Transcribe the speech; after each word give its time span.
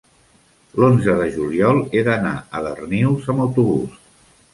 l'onze 0.83 1.13
de 1.19 1.27
juliol 1.35 1.81
he 1.91 2.01
d'anar 2.07 2.31
a 2.57 2.63
Darnius 2.69 3.29
amb 3.35 3.45
autobús. 3.45 4.01